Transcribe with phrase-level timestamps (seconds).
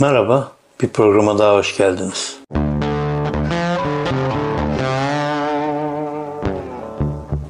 [0.00, 0.52] Merhaba,
[0.82, 2.36] bir programa daha hoş geldiniz.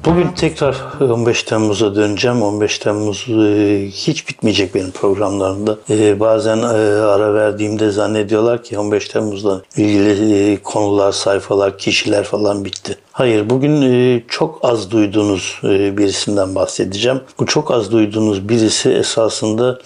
[0.05, 2.41] Bugün tekrar 15 Temmuz'a döneceğim.
[2.41, 5.77] 15 Temmuz e, hiç bitmeyecek benim programlarımda.
[5.89, 12.97] E, bazen e, ara verdiğimde zannediyorlar ki 15 Temmuz'la ilgili konular, sayfalar, kişiler falan bitti.
[13.11, 15.59] Hayır, bugün çok az duyduğunuz
[15.97, 17.21] birisinden bahsedeceğim.
[17.39, 19.79] Bu çok az duyduğunuz birisi esasında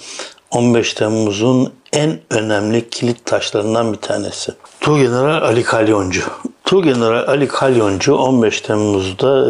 [0.52, 4.52] 15 Temmuz'un en önemli kilit taşlarından bir tanesi.
[4.80, 6.22] Tuğgeneral Ali Kalyoncu.
[6.66, 9.46] Tuğgeneral Ali Kalyoncu 15 Temmuz'da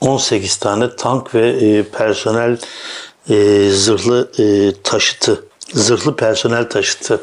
[0.00, 2.58] 18 tane tank ve personel
[3.70, 4.32] zırhlı
[4.84, 7.20] taşıtı zırhlı personel taşıtı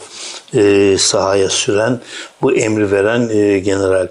[0.97, 1.99] sahaya süren
[2.41, 3.27] bu emri veren
[3.63, 4.07] general.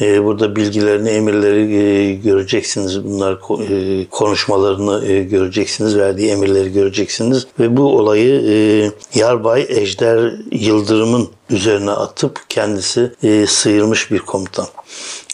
[0.00, 3.04] E, burada bilgilerini, emirleri e, göreceksiniz.
[3.04, 7.46] Bunlar e, konuşmalarını göreceksiniz, verdiği emirleri göreceksiniz.
[7.60, 13.12] Ve bu olayı Yarbay Ejder Yıldırım'ın üzerine atıp kendisi
[13.46, 14.66] sıyırmış bir komutan.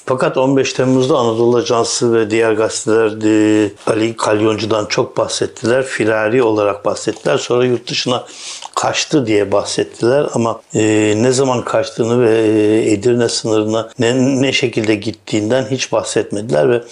[0.08, 5.84] Fakat 15 Temmuz'da Anadolu Ajansı ve diğer gazeteler Ali Kalyoncu'dan çok bahsettiler.
[5.84, 7.38] Firari olarak bahsettiler.
[7.38, 8.24] Sonra yurt dışına
[8.74, 14.94] kaçtı diye bahsettiler ama e, ne zaman kaçtığını ve e, Edirne sınırına ne, ne şekilde
[14.94, 16.82] gittiğinden hiç bahsetmediler ve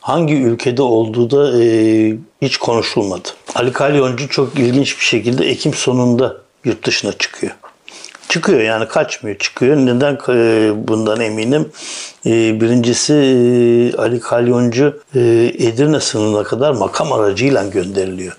[0.00, 3.28] hangi ülkede olduğu da e, hiç konuşulmadı.
[3.54, 7.52] Ali Kalyoncu çok ilginç bir şekilde Ekim sonunda yurt dışına çıkıyor.
[8.32, 9.76] Çıkıyor yani kaçmıyor çıkıyor.
[9.76, 11.72] Neden e, bundan eminim?
[12.26, 18.36] E, birincisi e, Ali Kalyoncu Edirne sınırına kadar makam aracıyla gönderiliyor.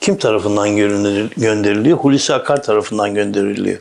[0.00, 0.76] Kim tarafından
[1.36, 1.98] gönderiliyor?
[1.98, 3.78] Hulusi Akar tarafından gönderiliyor.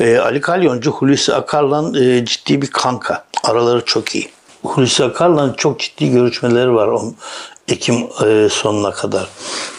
[0.00, 1.92] Ali Kalyoncu Hulusi Akar'la
[2.24, 3.24] ciddi bir kanka.
[3.44, 4.28] Araları çok iyi.
[4.62, 6.88] Hulusi Akar'la çok ciddi görüşmeleri var.
[7.70, 9.28] Ekim e, sonuna kadar.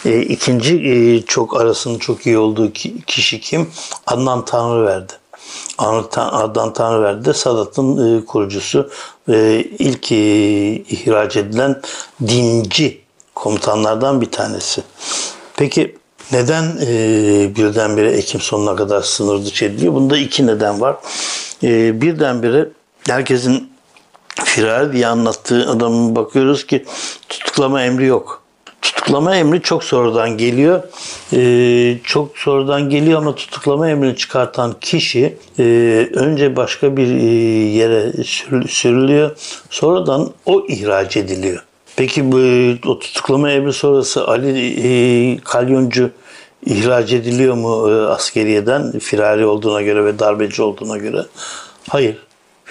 [0.04, 2.72] E, ikinci e, çok arasının çok iyi olduğu
[3.06, 3.70] kişi kim?
[4.06, 5.12] Adnan Tanrıverdi.
[5.78, 8.90] Adnan Tanrıverdi de Sadat'ın kurucusu
[9.28, 10.12] ve ilk
[10.92, 11.82] ihraç edilen
[12.26, 13.00] dinci
[13.34, 14.82] komutanlardan bir tanesi.
[15.56, 15.96] Peki
[16.32, 16.78] neden
[17.56, 19.94] birdenbire Ekim sonuna kadar sınır dışı ediliyor?
[19.94, 20.96] Bunda iki neden var.
[21.62, 22.68] birdenbire
[23.08, 23.71] herkesin
[24.44, 26.84] firar diye anlattığı adamın bakıyoruz ki
[27.28, 28.42] tutuklama emri yok.
[28.82, 30.82] Tutuklama emri çok sonradan geliyor.
[31.32, 35.62] Ee, çok sonradan geliyor ama tutuklama emrini çıkartan kişi e,
[36.14, 37.24] önce başka bir e,
[37.68, 38.12] yere
[38.68, 39.36] sürülüyor.
[39.70, 41.64] Sonradan o ihraç ediliyor.
[41.96, 42.38] Peki bu
[42.90, 46.10] o tutuklama emri sonrası Ali e, Kalyoncu
[46.66, 51.26] ihraç ediliyor mu e, askeriyeden firari olduğuna göre ve darbeci olduğuna göre?
[51.88, 52.16] Hayır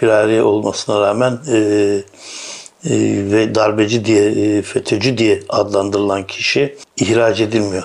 [0.02, 2.92] firari olmasına rağmen e, e,
[3.32, 7.84] ve darbeci diye, e, FETÖ'cü diye adlandırılan kişi ihraç edilmiyor.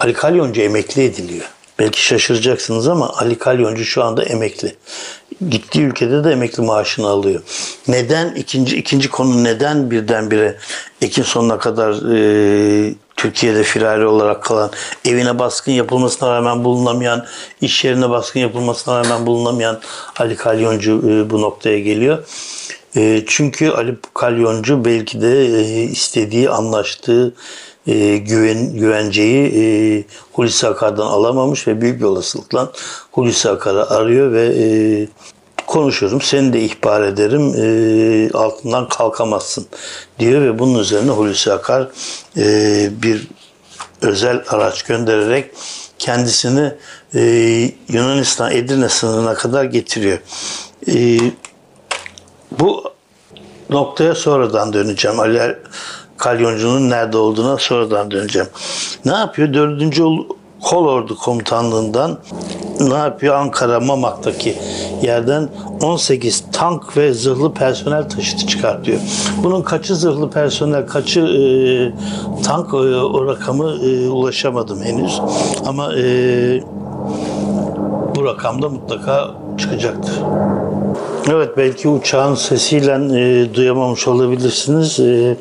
[0.00, 1.44] Ali Kalyoncu emekli ediliyor.
[1.78, 4.74] Belki şaşıracaksınız ama Ali Kalyoncu şu anda emekli.
[5.50, 7.42] Gittiği ülkede de emekli maaşını alıyor.
[7.88, 10.56] Neden ikinci ikinci konu neden birdenbire
[11.02, 14.70] Ekim sonuna kadar e, Türkiye'de firari olarak kalan,
[15.04, 17.26] evine baskın yapılmasına rağmen bulunamayan,
[17.60, 19.80] iş yerine baskın yapılmasına rağmen bulunamayan
[20.18, 22.18] Ali Kalyoncu e, bu noktaya geliyor.
[22.96, 27.34] E, çünkü Ali Kalyoncu belki de e, istediği, anlaştığı
[28.16, 32.72] güven, güvenceyi Hulusi Akar'dan alamamış ve büyük bir olasılıkla
[33.12, 34.46] Hulusi Akar'ı arıyor ve
[35.68, 39.66] konuşurum, seni de ihbar ederim, e, altından kalkamazsın
[40.18, 41.88] diyor ve bunun üzerine Hulusi Akar
[42.36, 43.28] e, bir
[44.02, 45.50] özel araç göndererek
[45.98, 46.72] kendisini
[47.14, 47.20] e,
[47.88, 50.18] Yunanistan Edirne sınırına kadar getiriyor.
[52.60, 52.84] Bu
[53.70, 55.20] noktaya sonradan döneceğim.
[55.20, 55.56] Ali
[56.16, 58.48] Kalyoncu'nun nerede olduğuna sonradan döneceğim.
[59.04, 59.54] Ne yapıyor?
[59.54, 60.04] Dördüncü
[60.62, 62.18] Kolordu Komutanlığından
[62.80, 63.34] ne yapıyor?
[63.34, 64.54] Ankara Mamak'taki
[65.02, 65.48] yerden
[65.82, 69.00] 18 tank ve zırhlı personel taşıtı çıkartıyor.
[69.42, 71.42] Bunun kaçı zırhlı personel, kaçı e,
[72.42, 75.20] tank e, o rakamı e, ulaşamadım henüz.
[75.66, 76.04] Ama e,
[78.16, 80.14] bu rakamda mutlaka çıkacaktır.
[81.30, 85.00] Evet belki uçağın sesiyle e, duyamamış olabilirsiniz.
[85.00, 85.36] E,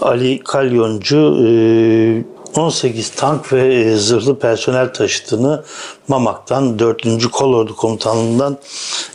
[0.00, 5.64] Ali Kalyoncu e, 18 tank ve e, zırhlı personel taşıtını
[6.08, 7.30] Mamak'tan 4.
[7.32, 8.58] Kolordu Komutanlığı'ndan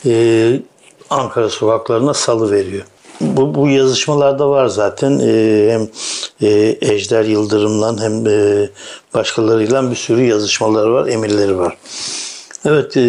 [0.06, 0.60] e,
[1.10, 2.84] Ankara sokaklarına salı veriyor.
[3.22, 5.90] Bu, bu yazışmalarda var zaten e, hem
[6.50, 8.70] e, Ejder Yıldırım'la hem e,
[9.14, 11.78] başkalarıyla bir sürü yazışmaları var, emirleri var.
[12.66, 13.02] Evet, e,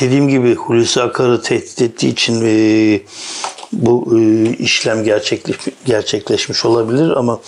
[0.00, 3.00] dediğim gibi Hulusi Akar'ı tehdit ettiği için e,
[3.72, 7.40] bu e, işlem gerçekleş, gerçekleşmiş olabilir ama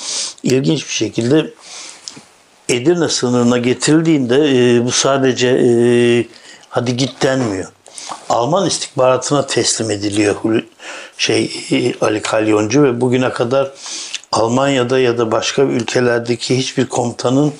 [0.42, 1.50] ilginç bir şekilde
[2.68, 5.70] Edirne sınırına getirildiğinde e, bu sadece e,
[6.68, 7.72] hadi git denmiyor.
[8.28, 10.36] Alman istihbaratına teslim ediliyor
[11.18, 11.50] şey
[12.00, 13.72] Ali Kalyoncu ve bugüne kadar
[14.32, 17.52] Almanya'da ya da başka ülkelerdeki hiçbir komutanın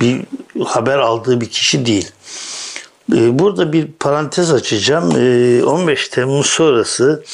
[0.00, 0.24] bir
[0.64, 2.10] haber aldığı bir kişi değil.
[3.14, 5.10] E, burada bir parantez açacağım.
[5.64, 7.24] 15 Temmuz sonrası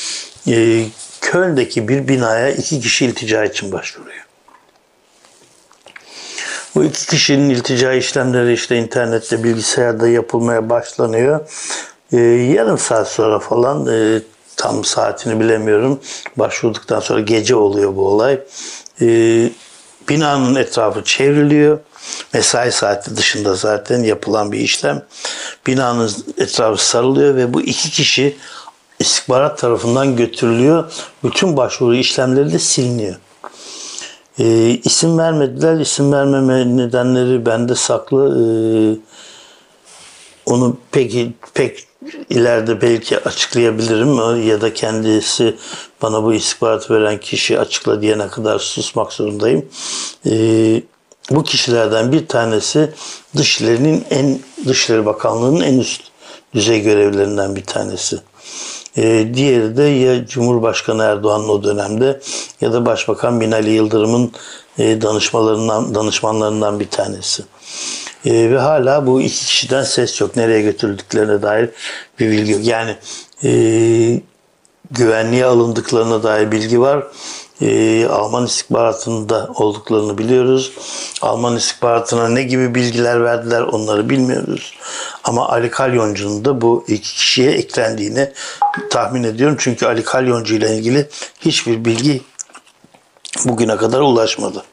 [1.20, 4.26] Köln'deki bir binaya iki kişi iltica için başvuruyor.
[6.74, 11.40] Bu iki kişinin iltica işlemleri işte internette, bilgisayarda yapılmaya başlanıyor.
[12.12, 12.18] Ee,
[12.56, 14.22] yarım saat sonra falan e,
[14.56, 16.00] tam saatini bilemiyorum.
[16.36, 18.40] Başvurduktan sonra gece oluyor bu olay.
[20.08, 21.78] Binanın etrafı çevriliyor.
[22.34, 25.02] Mesai saati dışında zaten yapılan bir işlem.
[25.66, 28.36] Binanın etrafı sarılıyor ve bu iki kişi
[28.98, 30.92] istihbarat tarafından götürülüyor.
[31.24, 33.16] Bütün başvuru işlemleri de siliniyor.
[34.38, 35.80] E, isim vermediler.
[35.80, 38.26] İsim vermeme nedenleri bende saklı.
[38.26, 38.44] E,
[40.52, 41.86] onu peki pek
[42.30, 45.56] ileride belki açıklayabilirim ya da kendisi
[46.02, 49.66] bana bu istihbaratı veren kişi açıkla diyene kadar susmak zorundayım.
[50.26, 50.32] E,
[51.30, 52.92] bu kişilerden bir tanesi
[53.36, 56.02] Dışişleri'nin en Dışişleri Bakanlığı'nın en üst
[56.54, 58.18] düzey görevlerinden bir tanesi.
[58.96, 62.20] E, diğeri de ya Cumhurbaşkanı Erdoğan'ın o dönemde
[62.60, 64.32] ya da Başbakan Binali Yıldırım'ın
[64.78, 67.42] e, danışmalarından, danışmanlarından bir tanesi.
[68.24, 70.36] E, ve hala bu iki kişiden ses yok.
[70.36, 71.70] Nereye götürüldüklerine dair
[72.18, 72.64] bir bilgi yok.
[72.64, 72.96] Yani
[73.44, 73.50] e,
[74.90, 77.04] güvenliğe alındıklarına dair bilgi var
[77.62, 80.72] e, Alman istihbaratında olduklarını biliyoruz.
[81.22, 84.74] Alman istihbaratına ne gibi bilgiler verdiler onları bilmiyoruz.
[85.24, 88.32] Ama Ali Kalyoncu'nun da bu iki kişiye eklendiğini
[88.90, 89.56] tahmin ediyorum.
[89.60, 91.08] Çünkü Ali Kalyoncu ile ilgili
[91.40, 92.22] hiçbir bilgi
[93.44, 94.64] bugüne kadar ulaşmadı.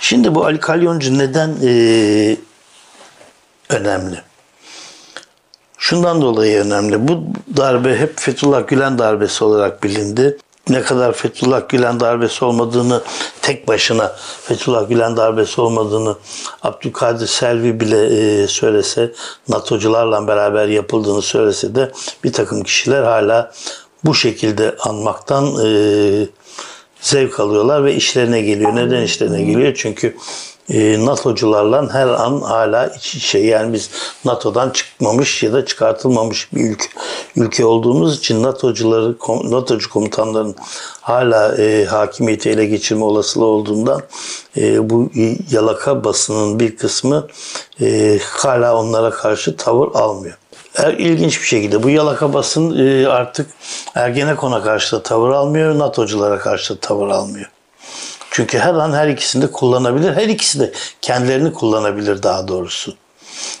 [0.00, 2.36] Şimdi bu Ali Kalyoncu neden e,
[3.68, 4.22] önemli?
[5.78, 7.08] Şundan dolayı önemli.
[7.08, 7.24] Bu
[7.56, 10.38] darbe hep Fethullah Gülen darbesi olarak bilindi
[10.68, 13.02] ne kadar Fethullah Gülen darbesi olmadığını
[13.42, 16.16] tek başına Fethullah Gülen darbesi olmadığını
[16.62, 19.12] Abdülkadir Selvi bile e, söylese
[19.48, 21.92] NATO'cularla beraber yapıldığını söylese de
[22.24, 23.52] bir takım kişiler hala
[24.04, 26.26] bu şekilde anmaktan e,
[27.00, 28.76] zevk alıyorlar ve işlerine geliyor.
[28.76, 29.74] Neden işlerine geliyor?
[29.76, 30.16] Çünkü
[30.68, 33.90] e, NATO'cularla her an hala iç içe yani biz
[34.24, 36.88] NATO'dan çıkmamış ya da çıkartılmamış bir ülke,
[37.36, 39.16] ülke olduğumuz için NATO'cuları
[39.50, 40.54] NATO'cu komutanların
[41.00, 44.02] hala e, hakimiyeti ele geçirme olasılığı olduğundan
[44.56, 45.10] e, bu
[45.50, 47.26] yalaka basının bir kısmı
[47.80, 50.36] e, hala onlara karşı tavır almıyor.
[50.76, 53.50] Er, ilginç bir şekilde bu yalaka basın e, artık
[53.94, 57.50] Ergenekon'a karşı da tavır almıyor, NATO'culara karşı da tavır almıyor.
[58.34, 60.14] Çünkü her an her ikisini de kullanabilir.
[60.14, 60.72] Her ikisi de
[61.02, 62.94] kendilerini kullanabilir daha doğrusu.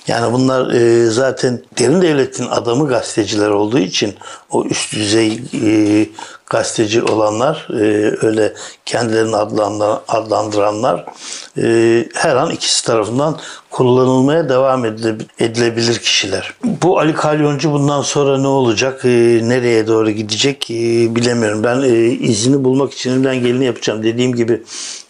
[0.06, 4.14] Yani bunlar e, zaten derin devletin adamı gazeteciler olduğu için
[4.50, 6.06] o üst düzey e,
[6.50, 8.54] gazeteci olanlar, e, öyle
[8.86, 9.36] kendilerini
[10.08, 11.06] adlandıranlar
[11.58, 13.38] e, her an ikisi tarafından
[13.70, 14.84] kullanılmaya devam
[15.38, 16.54] edilebilir kişiler.
[16.64, 19.08] Bu Ali Kalyoncu bundan sonra ne olacak, e,
[19.42, 20.74] nereye doğru gidecek e,
[21.16, 21.64] bilemiyorum.
[21.64, 24.02] Ben e, izini bulmak için elimden geleni yapacağım.
[24.02, 24.62] Dediğim gibi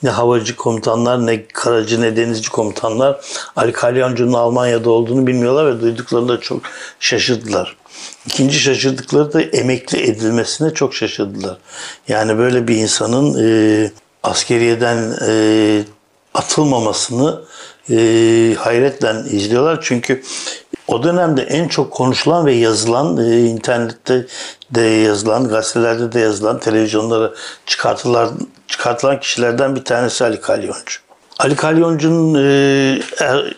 [0.02, 3.20] ne havacı komutanlar, ne karacı, ne denizci komutanlar
[3.56, 6.62] Ali Kalyoncu'nun Almanya'da olduğunu bilmiyorlar ve duyduklarında çok
[7.00, 7.76] şaşırdılar.
[8.26, 11.56] İkinci şaşırdıkları da emekli edilmesine çok şaşırdılar.
[12.08, 13.90] Yani böyle bir insanın e,
[14.22, 15.84] askeriyeden e,
[16.34, 17.40] atılmamasını
[17.90, 17.96] e,
[18.58, 19.78] hayretle izliyorlar.
[19.82, 20.22] Çünkü
[20.88, 24.26] o dönemde en çok konuşulan ve yazılan, e, internette
[24.70, 27.32] de yazılan, gazetelerde de yazılan, televizyonlara
[27.66, 28.30] çıkartılan,
[28.68, 31.00] çıkartılan kişilerden bir tanesi Ali Kalyoncu.
[31.38, 33.54] Ali Kalyoncu'nun e, er,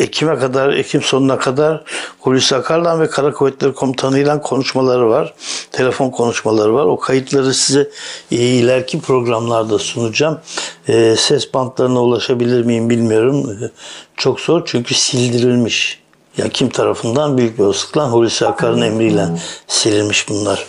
[0.00, 1.84] Ekim'e kadar, Ekim sonuna kadar
[2.18, 5.34] Hulusi Akar'la ve Kara Kuvvetleri Komutanı'yla konuşmaları var.
[5.72, 6.84] Telefon konuşmaları var.
[6.84, 7.90] O kayıtları size
[8.32, 10.40] e, ileriki programlarda sunacağım.
[10.88, 13.50] E, ses bantlarına ulaşabilir miyim bilmiyorum.
[13.50, 13.70] E,
[14.16, 16.00] çok zor çünkü sildirilmiş.
[16.36, 19.26] Ya kim tarafından büyük bir olasılıkla Hulusi Akar'ın emriyle
[19.66, 20.66] silinmiş bunlar.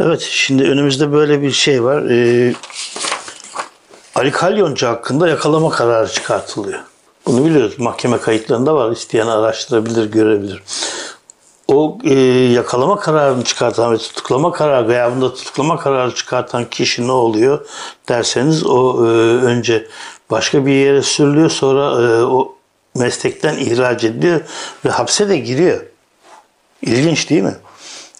[0.00, 2.02] Evet şimdi önümüzde böyle bir şey var.
[2.10, 2.54] Ee,
[4.14, 6.80] Ali Kalyoncu hakkında yakalama kararı çıkartılıyor.
[7.26, 7.78] Bunu biliyoruz.
[7.78, 8.92] Mahkeme kayıtlarında var.
[8.92, 10.62] İsteyen araştırabilir, görebilir.
[11.68, 12.14] O e,
[12.52, 17.66] yakalama kararını çıkartan ve tutuklama kararı, gıyabında tutuklama kararı çıkartan kişi ne oluyor
[18.08, 19.08] derseniz o e,
[19.44, 19.86] önce
[20.30, 22.56] başka bir yere sürülüyor sonra e, o
[22.94, 24.40] meslekten ihraç ediliyor
[24.84, 25.86] ve hapse de giriyor.
[26.82, 27.56] İlginç değil mi?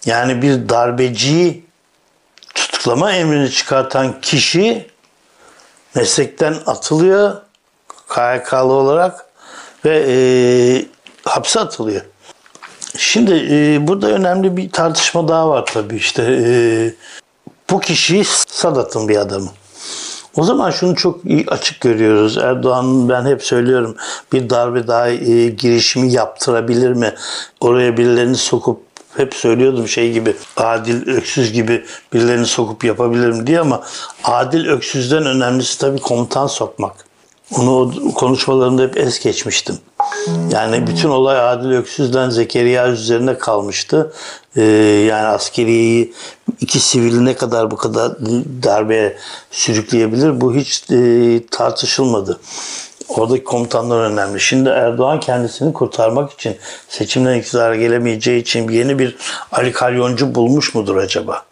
[0.05, 1.65] Yani bir darbeciyi
[2.55, 4.87] tutuklama emrini çıkartan kişi
[5.95, 7.44] meslekten atılıyor
[8.15, 9.25] KHK'lı olarak
[9.85, 10.15] ve e,
[11.25, 12.01] hapse atılıyor.
[12.97, 16.23] Şimdi e, burada önemli bir tartışma daha var tabii işte.
[16.23, 16.47] E,
[17.69, 19.49] bu kişi Sadat'ın bir adamı.
[20.37, 22.37] O zaman şunu çok açık görüyoruz.
[22.37, 23.95] Erdoğan ben hep söylüyorum
[24.33, 27.13] bir darbe daha e, girişimi yaptırabilir mi?
[27.61, 28.81] Oraya birilerini sokup
[29.17, 33.83] hep söylüyordum şey gibi adil öksüz gibi birilerini sokup yapabilirim diye ama
[34.23, 37.14] adil öksüzden önemlisi tabii komutan sokmak.
[37.51, 39.75] Onu o konuşmalarında hep es geçmiştim.
[40.51, 44.13] Yani bütün olay Adil Öksüz'den Zekeriya üzerine kalmıştı.
[44.55, 44.61] Ee,
[45.09, 46.13] yani askeriyeyi
[46.61, 48.11] iki sivili ne kadar bu kadar
[48.63, 49.17] darbeye
[49.51, 52.39] sürükleyebilir bu hiç e, tartışılmadı.
[53.09, 54.39] Oradaki komutanlar önemli.
[54.39, 56.57] Şimdi Erdoğan kendisini kurtarmak için
[56.89, 59.15] seçimden iktidara gelemeyeceği için yeni bir
[59.51, 61.45] Ali Kalyoncu bulmuş mudur acaba?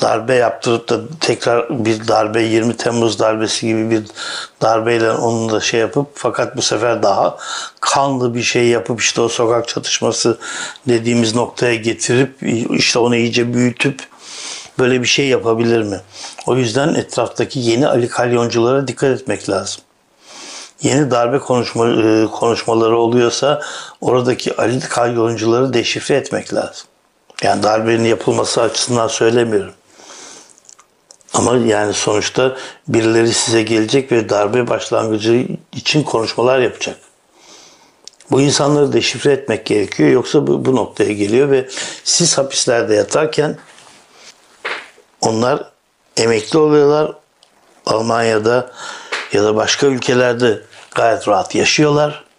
[0.00, 4.02] Darbe yaptırıp da tekrar bir darbe 20 Temmuz darbesi gibi bir
[4.62, 7.36] darbeyle onu da şey yapıp fakat bu sefer daha
[7.80, 10.38] kanlı bir şey yapıp işte o sokak çatışması
[10.88, 14.02] dediğimiz noktaya getirip işte onu iyice büyütüp
[14.78, 16.00] böyle bir şey yapabilir mi?
[16.46, 19.82] O yüzden etraftaki yeni Ali Kalyonculara dikkat etmek lazım.
[20.82, 23.62] Yeni darbe konuşma, e, konuşmaları oluyorsa
[24.00, 26.86] oradaki Ali Kalyoncuları deşifre etmek lazım.
[27.42, 29.72] Yani darbenin yapılması açısından söylemiyorum.
[31.34, 32.56] Ama yani sonuçta
[32.88, 36.98] birileri size gelecek ve darbe başlangıcı için konuşmalar yapacak.
[38.30, 41.68] Bu insanları deşifre etmek gerekiyor yoksa bu, bu noktaya geliyor ve
[42.04, 43.56] siz hapislerde yatarken
[45.20, 45.70] onlar
[46.16, 47.12] emekli oluyorlar.
[47.86, 48.72] Almanya'da
[49.32, 50.62] ya da başka ülkelerde
[50.94, 52.29] gayet rahat yaşıyorlar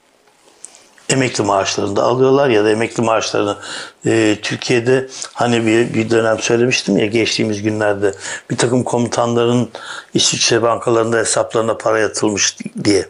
[1.12, 3.58] emekli maaşlarını da alıyorlar ya da emekli maaşlarını
[4.06, 8.14] e, Türkiye'de hani bir, bir dönem söylemiştim ya geçtiğimiz günlerde
[8.50, 9.70] bir takım komutanların
[10.14, 13.06] İsviçre bankalarında hesaplarına para yatılmış diye.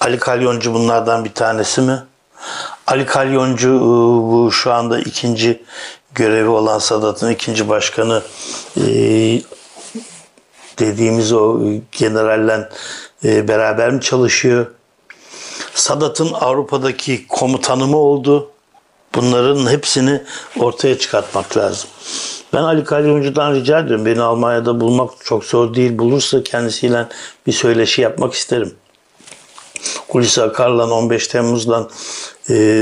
[0.00, 2.02] Ali Kalyoncu bunlardan bir tanesi mi?
[2.86, 3.80] Ali Kalyoncu e,
[4.32, 5.62] bu şu anda ikinci
[6.14, 8.22] görevi olan Sadat'ın ikinci başkanı
[8.76, 8.82] e,
[10.78, 11.60] dediğimiz o
[11.92, 12.68] generalle
[13.24, 14.66] e, beraber mi çalışıyor?
[15.74, 18.50] Sadat'ın Avrupa'daki komutanı mı oldu?
[19.14, 20.22] Bunların hepsini
[20.58, 21.90] ortaya çıkartmak lazım.
[22.52, 24.06] Ben Ali Kalyoncu'dan rica ediyorum.
[24.06, 25.98] Beni Almanya'da bulmak çok zor değil.
[25.98, 27.06] Bulursa kendisiyle
[27.46, 28.74] bir söyleşi yapmak isterim.
[30.08, 31.90] Hulusi Akar'la 15 Temmuz'dan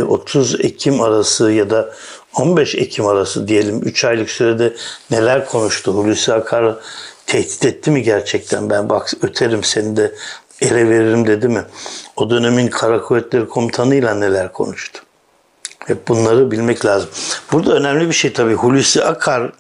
[0.08, 1.94] 30 e, Ekim arası ya da
[2.38, 4.76] 15 Ekim arası diyelim 3 aylık sürede
[5.10, 5.92] neler konuştu?
[5.92, 6.74] Hulusi Akar
[7.26, 8.70] tehdit etti mi gerçekten?
[8.70, 10.14] Ben bak öterim seni de
[10.60, 11.64] ele veririm dedi mi?
[12.16, 15.00] O dönemin Kara Kuvvetleri Komutanı'yla neler konuştu?
[15.86, 17.10] Hep bunları bilmek lazım.
[17.52, 18.54] Burada önemli bir şey tabii.
[18.54, 19.52] Hulusi Akar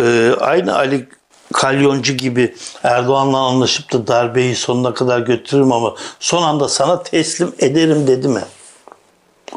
[0.00, 1.08] e, aynı Ali
[1.52, 8.06] Kalyoncu gibi Erdoğan'la anlaşıp da darbeyi sonuna kadar götürürüm ama son anda sana teslim ederim
[8.06, 8.42] dedi mi?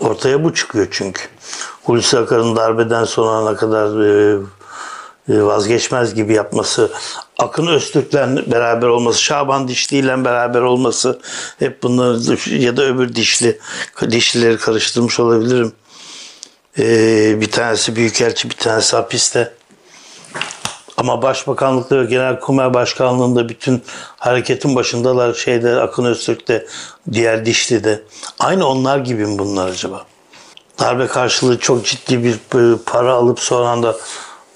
[0.01, 1.21] Ortaya bu çıkıyor çünkü.
[1.83, 4.39] Hulusi Akar'ın darbeden sonrana kadar e,
[5.29, 6.91] vazgeçmez gibi yapması,
[7.39, 11.19] Akın Öztürk'le beraber olması, Şaban Dişli ile beraber olması
[11.59, 13.59] hep bunları ya da öbür dişli
[14.11, 15.71] dişlileri karıştırmış olabilirim.
[16.79, 19.53] Ee, bir tanesi büyükelçi, bir tanesi hapiste.
[20.97, 23.83] Ama Başbakanlıkta ve Genelkurmay Başkanlığı'nda bütün
[24.17, 26.65] hareketin başındalar şeyde Akın Öztürk'te,
[27.11, 28.01] diğer Dişli'de.
[28.39, 30.05] Aynı onlar gibi mi bunlar acaba?
[30.79, 33.97] Darbe karşılığı çok ciddi bir e, para alıp sonra da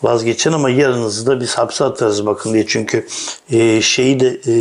[0.04, 2.68] vazgeçin ama yarınızı da biz hapse atarız bakın diye.
[2.68, 3.08] Çünkü
[3.52, 4.54] e, şeyi de e,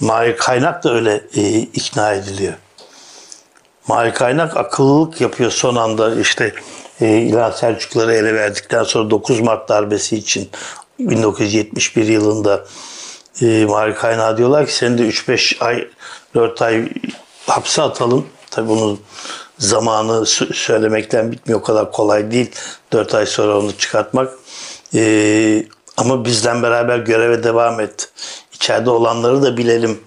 [0.00, 2.54] Mahir Kaynak da öyle e, ikna ediliyor.
[3.88, 6.54] Mahir Kaynak akıllılık yapıyor son anda işte
[7.00, 10.50] e, İlhan Selçukları ele verdikten sonra 9 Mart darbesi için
[10.98, 12.64] 1971 yılında
[13.42, 15.88] e, Mahir Kaynak diyorlar ki seni de 3-5 ay
[16.34, 16.88] 4 ay
[17.46, 18.26] hapse atalım.
[18.50, 19.00] Tabi bunun
[19.58, 21.60] zamanı söylemekten bitmiyor.
[21.60, 22.50] O kadar kolay değil.
[22.94, 24.32] 4 ay sonra onu çıkartmak.
[24.94, 28.08] Ee, ama bizden beraber göreve devam et.
[28.52, 30.00] İçeride olanları da bilelim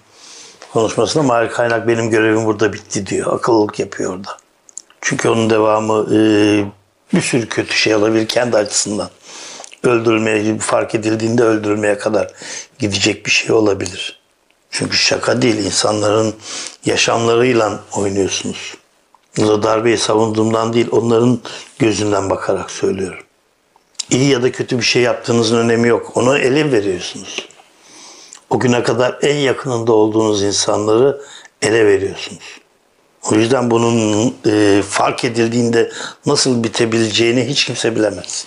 [0.72, 3.32] konuşmasında Mahir Kaynak benim görevim burada bitti diyor.
[3.32, 4.36] Akıllılık yapıyor orada.
[5.00, 6.18] Çünkü onun devamı e,
[7.14, 9.10] bir sürü kötü şey olabilir kendi açısından.
[9.82, 12.32] Öldürülmeye, fark edildiğinde öldürülmeye kadar
[12.78, 14.20] gidecek bir şey olabilir.
[14.70, 16.34] Çünkü şaka değil insanların
[16.84, 18.74] yaşamlarıyla oynuyorsunuz.
[19.38, 21.40] Burada darbeyi savunduğumdan değil, onların
[21.78, 23.24] gözünden bakarak söylüyorum.
[24.10, 26.12] İyi ya da kötü bir şey yaptığınızın önemi yok.
[26.14, 27.48] Onu ele veriyorsunuz.
[28.50, 31.20] O güne kadar en yakınında olduğunuz insanları
[31.62, 32.60] ele veriyorsunuz.
[33.30, 35.92] O yüzden bunun e, fark edildiğinde
[36.26, 38.46] nasıl bitebileceğini hiç kimse bilemez.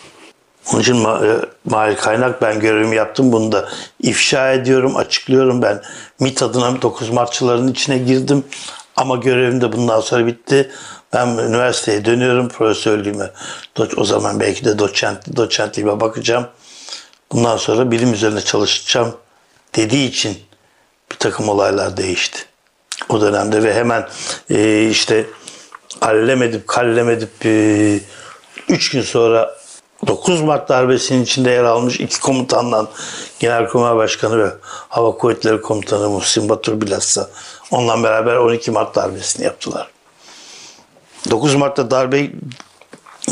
[0.72, 3.32] Onun için Ma- e, Kaynak ben görevimi yaptım.
[3.32, 3.70] Bunu da
[4.00, 5.62] ifşa ediyorum, açıklıyorum.
[5.62, 5.82] Ben
[6.20, 8.44] MİT adına 9 Martçıların içine girdim.
[8.96, 10.72] Ama görevim de bundan sonra bitti.
[11.14, 13.32] Ben üniversiteye dönüyorum profesörlüğüme.
[13.98, 16.48] O zaman belki de doçent, doçentliğime bakacağım.
[17.32, 19.16] Bundan sonra bilim üzerine çalışacağım
[19.76, 20.38] dediği için
[21.12, 22.40] bir takım olaylar değişti.
[23.10, 24.08] O dönemde ve hemen
[24.50, 25.26] e, işte
[26.02, 27.46] allem edip kallem edip
[28.70, 29.61] 3 gün sonra
[30.08, 32.88] 9 Mart darbesinin içinde yer almış iki komutandan
[33.40, 37.30] Genelkurmay Başkanı ve Hava Kuvvetleri Komutanı Muhsin Batur bilhassa
[37.72, 39.92] onunla beraber 12 Mart darbesini yaptılar.
[41.30, 42.32] 9 Mart'ta darbe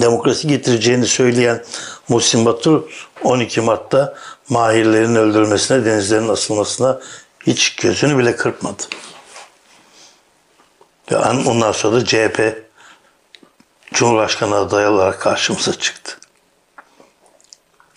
[0.02, 1.64] demokrasi getireceğini söyleyen
[2.10, 4.16] Muhsin Batur 12 Mart'ta
[4.50, 7.00] Mahirlerin öldürülmesine, denizlerin asılmasına
[7.48, 8.84] hiç gözünü bile kırpmadı.
[11.12, 12.64] Ve an- ondan sonra da CHP
[13.94, 16.18] Cumhurbaşkanı adayı olarak karşımıza çıktı.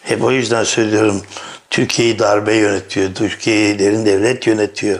[0.02, 1.23] Hep o yüzden söylüyorum
[1.71, 4.99] Türkiye'yi darbe yönetiyor, Türkiye'yi derin devlet yönetiyor.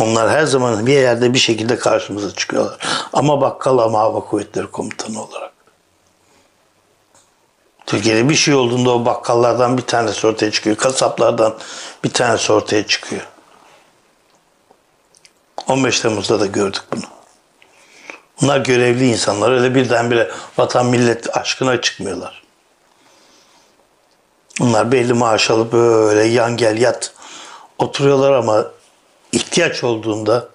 [0.00, 2.78] Onlar her zaman bir yerde bir şekilde karşımıza çıkıyorlar.
[3.12, 5.52] Ama bakkal ama hava kuvvetleri komutanı olarak.
[7.86, 10.76] Türkiye'de bir şey olduğunda o bakkallardan bir tanesi ortaya çıkıyor.
[10.76, 11.58] Kasaplardan
[12.04, 13.22] bir tanesi ortaya çıkıyor.
[15.68, 17.04] 15 Temmuz'da da gördük bunu.
[18.42, 19.52] Bunlar görevli insanlar.
[19.52, 22.47] Öyle birdenbire vatan millet aşkına çıkmıyorlar.
[24.58, 27.12] Bunlar belli maaş alıp böyle yan gel yat
[27.78, 28.66] oturuyorlar ama
[29.32, 30.48] ihtiyaç olduğunda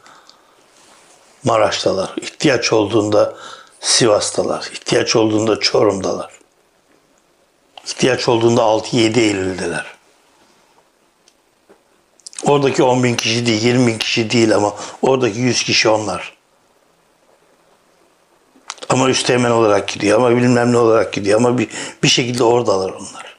[1.44, 3.34] Maraş'talar, ihtiyaç olduğunda
[3.80, 6.32] Sivas'talar, ihtiyaç olduğunda Çorum'dalar.
[7.86, 9.86] İhtiyaç olduğunda 6-7 Eylül'deler.
[12.46, 16.34] Oradaki 10 bin kişi değil, 20 bin kişi değil ama oradaki 100 kişi onlar.
[18.90, 21.70] Ama üsteğmen olarak gidiyor ama bilmem ne olarak gidiyor ama bir,
[22.04, 23.33] bir şekilde oradalar onlar.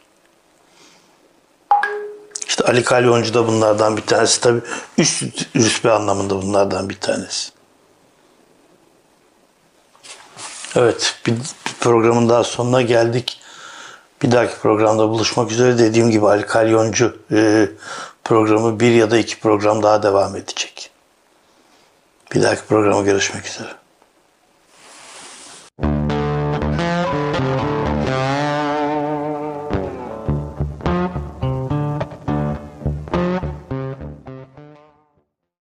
[2.48, 4.40] İşte Ali Kalyoncu da bunlardan bir tanesi.
[4.40, 4.60] Tabii
[4.98, 5.22] üst
[5.56, 7.50] rütbe anlamında bunlardan bir tanesi.
[10.76, 11.34] Evet, bir
[11.80, 13.40] programın daha sonuna geldik.
[14.22, 15.78] Bir dahaki programda buluşmak üzere.
[15.78, 17.68] Dediğim gibi Ali Kalyoncu e,
[18.24, 20.90] programı bir ya da iki program daha devam edecek.
[22.35, 23.84] Bir dahaki programa görüşmek üzere.